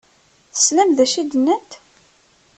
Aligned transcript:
Teslam 0.53 0.89
d 0.97 0.99
acu 1.03 1.17
i 1.21 1.23
d-nnant? 1.29 1.71